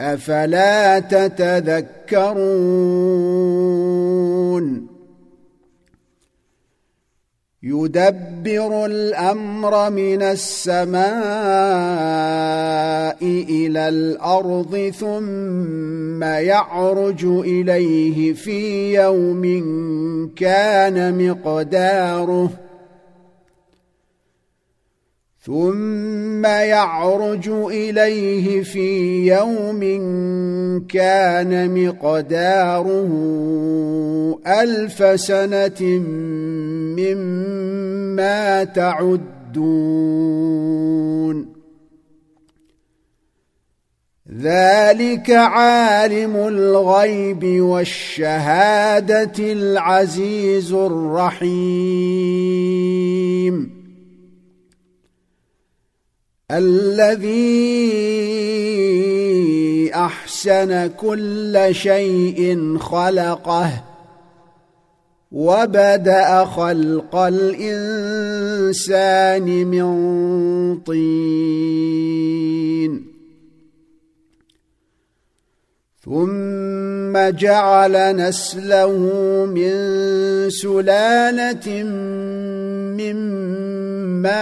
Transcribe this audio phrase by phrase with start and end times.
[0.00, 2.60] أفلا تتذكرون؟
[7.62, 11.04] يدبر الأمر من السماء
[13.22, 19.44] إلى الأرض ثم يعرج إليه في يوم
[20.36, 22.50] كان مقداره.
[25.42, 29.80] ثم يعرج إليه في يوم
[30.88, 33.10] كان مقداره
[34.46, 35.82] ألف سنة
[37.00, 39.30] مما تعدون.
[44.40, 51.40] ذلك عالم الغيب والشهادة العزيز الرحيم.
[56.50, 57.60] الذي
[59.94, 63.84] أحسن كل شيء خلقه
[65.32, 68.26] وبدأ خلق الإنسان
[69.66, 69.90] من
[70.80, 71.90] طين.
[76.10, 78.92] ثم جعل نسله
[79.46, 79.70] من
[80.50, 81.82] سلالة
[82.98, 83.16] من
[84.22, 84.32] ماء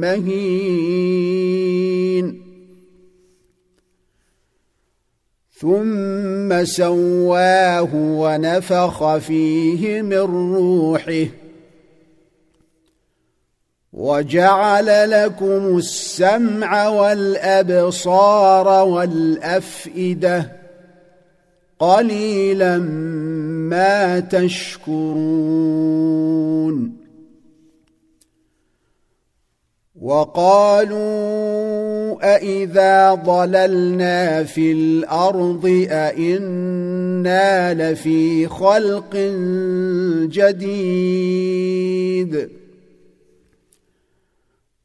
[0.00, 1.04] مهين.
[5.60, 11.43] ثم سواه ونفخ فيه من روحه.
[13.94, 20.52] وجعل لكم السمع والأبصار والأفئدة
[21.78, 22.78] قليلا
[23.68, 25.44] ما تشكرون.
[30.00, 30.98] وقالوا
[32.34, 39.16] أإذا ضللنا في الأرض أإنا لفي خلق
[40.30, 41.84] جديد.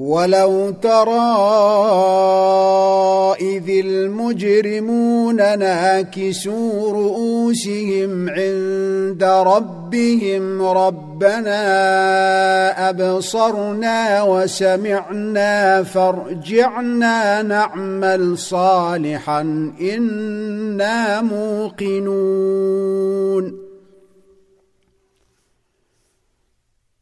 [0.00, 1.30] ولو ترى
[3.40, 11.60] اذ المجرمون ناكسوا رؤوسهم عند ربهم ربنا
[12.90, 19.40] ابصرنا وسمعنا فارجعنا نعمل صالحا
[19.80, 22.90] أنا موقنون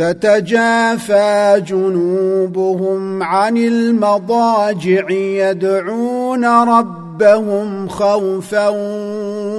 [0.00, 8.68] تتجافى جنوبهم عن المضاجع يدعون ربهم خوفا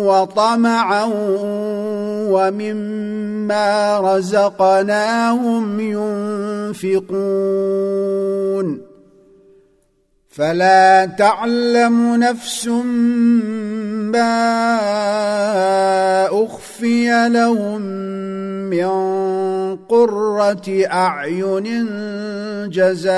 [0.05, 1.05] وطمعا
[2.29, 5.79] ومما رزقناهم
[6.79, 7.21] ينفقون
[10.31, 14.37] فلا تعلم نفس ما
[16.31, 17.81] أخفي لهم
[18.71, 18.87] من
[19.75, 21.87] قرة أعين
[22.69, 23.11] جزاء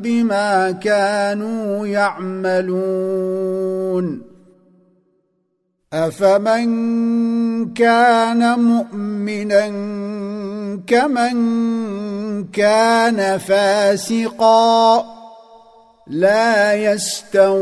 [0.00, 2.70] بما كانوا يعملون
[5.92, 9.66] أفمن كان مؤمنا
[10.86, 11.34] كمن
[12.52, 15.04] كان فاسقا
[16.06, 17.60] لا يستوون.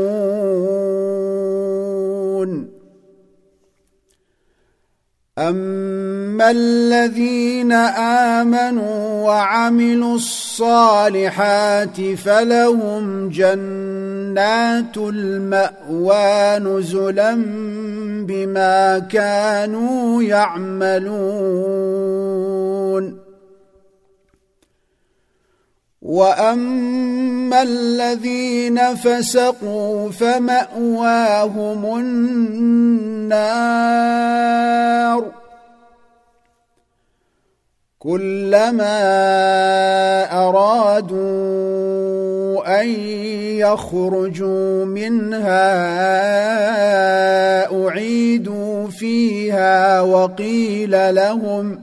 [5.37, 7.71] أما الذين
[8.41, 14.08] آمنوا وعملوا الصالحات فلهم جنات
[14.97, 17.35] المأوى نزلا
[18.27, 21.99] بما كانوا يعملون.
[26.01, 33.39] واما الذين فسقوا فماواهم النار
[37.99, 38.99] كلما
[40.47, 42.08] ارادوا
[42.69, 42.89] أن
[43.57, 45.69] يخرجوا منها
[47.85, 51.79] أعيدوا فيها وقيل لهم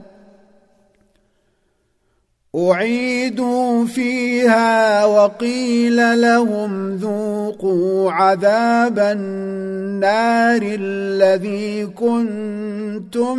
[2.55, 13.37] أعيدوا فيها وقيل لهم ذوقوا عذاب النار الذي كنتم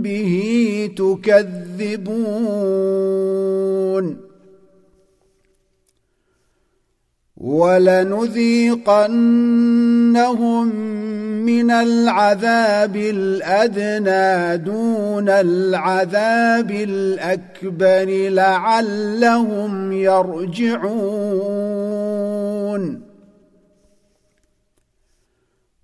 [0.00, 2.28] به تكذبون
[7.40, 9.06] ولنذيقنهم
[11.46, 21.38] من العذاب الأدنى دون العذاب الأكبر لعلهم يرجعون.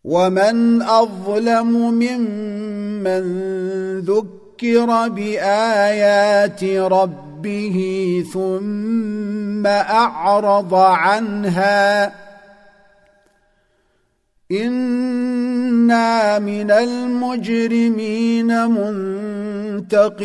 [0.04, 3.24] ومن أظلم ممن
[4.00, 12.12] ذكر بآيات ربه ربه ثم أعرض عنها.
[14.52, 18.46] إنا من المجرمين
[19.86, 20.24] منتقمون.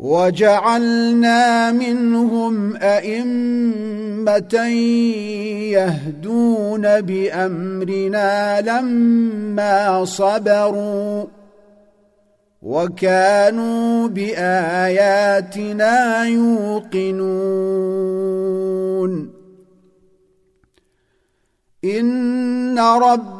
[0.00, 4.54] وجعلنا منهم أئمة
[5.76, 11.24] يهدون بأمرنا لما صبروا
[12.62, 15.44] وكانوا بآياتنا
[16.24, 17.50] يوقنون.
[21.84, 23.39] إن رب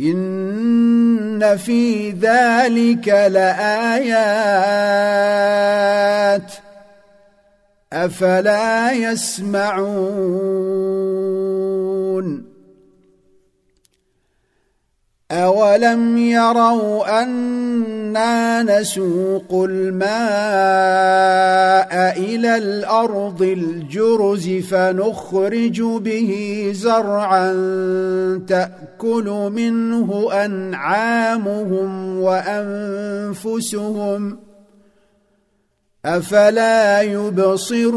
[0.00, 4.12] ان في ذلك لايات
[7.92, 9.76] افلا يسمعون
[15.30, 20.06] اولم يروا أنا نسوق الماء
[22.18, 27.52] إلى الأرض الجرز فنخرج به زرعا
[28.48, 34.38] تاكل منه انعامهم وانفسهم
[36.04, 37.96] افلا يبصرون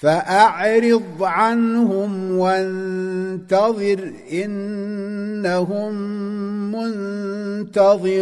[0.00, 5.94] فأعرض عنهم وانتظر إنهم
[6.72, 8.20] منتظرون.